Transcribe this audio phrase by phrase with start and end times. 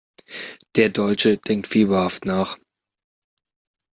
[0.77, 2.57] Der Deutsche denkt fieberhaft nach.